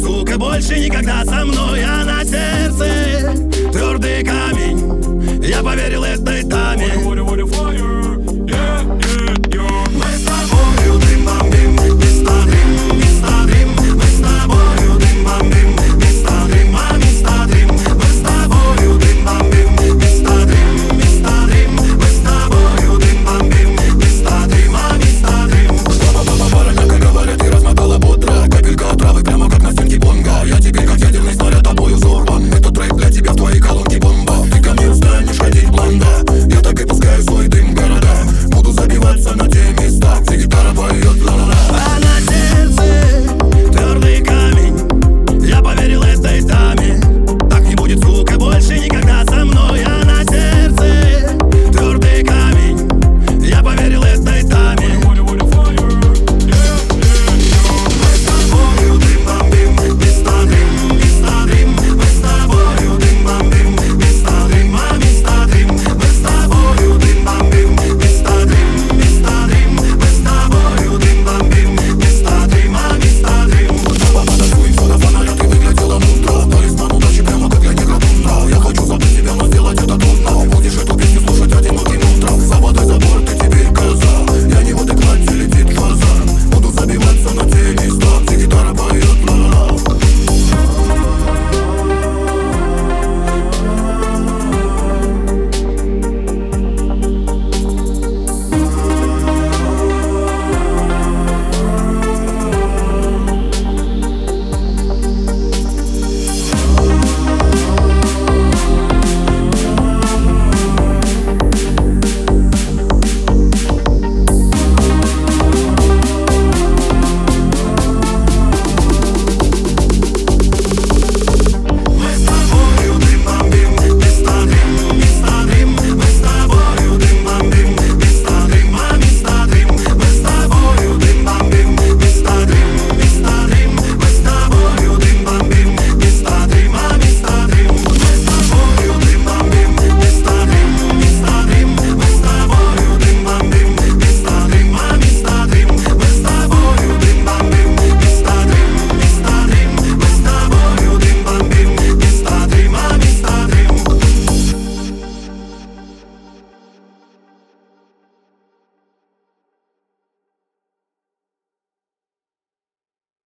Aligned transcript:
Сука, 0.00 0.38
больше 0.38 0.78
никогда 0.78 1.24
со 1.24 1.44
мной 1.44 1.82
А 1.84 2.04
на 2.04 2.24
сердце 2.24 3.50
твердый 3.72 4.24
камень. 4.24 5.42
Я 5.44 5.62
поверил 5.62 6.04
этой 6.04 6.42
даме. 6.42 6.88